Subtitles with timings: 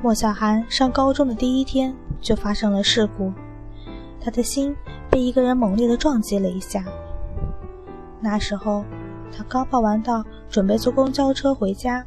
[0.00, 3.32] 莫小寒上高中的第一天就发生了事故，
[4.20, 4.74] 他的心
[5.10, 6.84] 被一个人猛烈地撞击了一下。
[8.20, 8.84] 那时候，
[9.36, 12.04] 他刚报完到，准备坐公交车回家。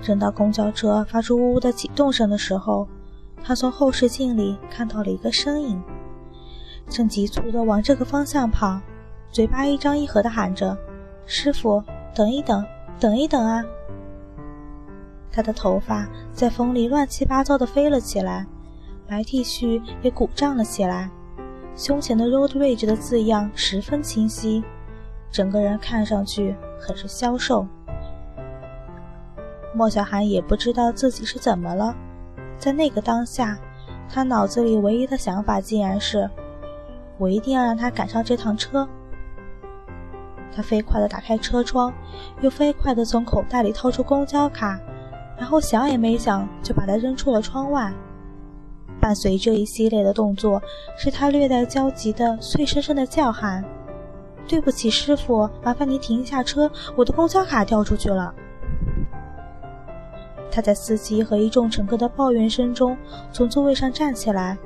[0.00, 2.86] 正当公交车发出呜呜的启动声的时候，
[3.42, 5.82] 他从后视镜里看到了一个身影，
[6.88, 8.80] 正急促地往这个方向跑，
[9.32, 10.76] 嘴巴一张一合地喊着
[11.26, 11.82] ：“师傅，
[12.14, 12.64] 等一等，
[13.00, 13.64] 等一等啊！”
[15.34, 18.46] 他的头发在风里乱七八糟地飞了起来，
[19.08, 21.10] 白 T 恤也鼓胀了起来，
[21.74, 24.62] 胸前的 Road Rage 的字样十分清晰，
[25.32, 27.66] 整个人看上去很是消瘦。
[29.74, 31.96] 莫小寒也不知道自己是怎么了，
[32.56, 33.58] 在那个当下，
[34.08, 36.30] 他脑子里唯一的想法竟然是：
[37.18, 38.88] 我一定要让他赶上这趟车。
[40.54, 41.92] 他飞快地打开车窗，
[42.40, 44.78] 又飞快地从口袋里掏出公交卡，
[45.36, 47.92] 然后想也没想就把它扔出了窗外。
[49.00, 50.62] 伴随这一系列的动作，
[50.96, 53.62] 是他略带焦急的脆生生的叫喊
[54.48, 58.34] ：“对不起，师傅，麻烦您停一下车，我的公交卡掉出去了。”
[60.50, 62.96] 他在司机和一众乘客的抱怨声中
[63.32, 64.56] 从座位上站起来。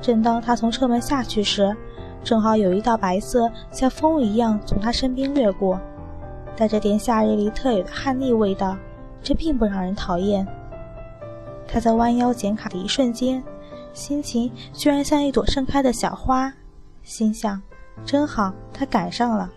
[0.00, 1.74] 正当他从车门下去时，
[2.22, 5.80] 正好有一道白色像风一样从他身边掠过，
[6.56, 8.76] 带着点夏日里特有的汗腻味道。
[9.22, 10.46] 这并不让人讨厌。
[11.66, 13.42] 他在弯腰捡卡的一瞬间，
[13.92, 16.52] 心情居然像一朵盛开的小花，
[17.02, 17.60] 心想：
[18.04, 19.50] 真好，他赶上了。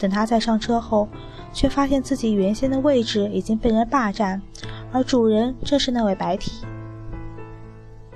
[0.00, 1.08] 等他再上车后。
[1.54, 4.42] 却发现自己原先的位置已经被人霸占，
[4.90, 6.66] 而主人正是那位白体。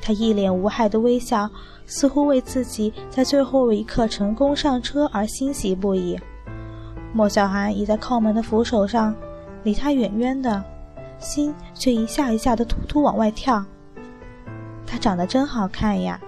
[0.03, 1.49] 他一脸无害的微笑，
[1.87, 6.19] 似乎为自己在最后一刻成功上车而欣喜不已。
[7.13, 9.15] 莫小寒倚在靠门的扶手上，
[9.65, 10.63] 离他远远的，
[11.19, 13.65] 心却一下一下的突突往外跳。
[14.87, 16.21] 他长得真好看呀！